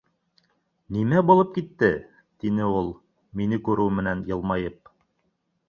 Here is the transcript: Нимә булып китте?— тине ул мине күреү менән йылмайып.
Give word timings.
Нимә 0.95 1.21
булып 1.31 1.51
китте?— 1.57 1.91
тине 2.45 2.71
ул 2.79 2.91
мине 3.41 3.63
күреү 3.71 3.95
менән 4.01 4.27
йылмайып. 4.33 4.93